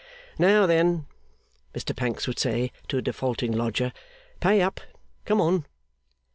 'Now, 0.39 0.65
then!' 0.65 1.05
Mr 1.75 1.95
Pancks 1.95 2.25
would 2.25 2.39
say, 2.39 2.71
to 2.87 2.97
a 2.97 3.01
defaulting 3.03 3.51
lodger. 3.51 3.93
'Pay 4.39 4.59
up! 4.63 4.81
Come 5.25 5.39
on! 5.39 5.67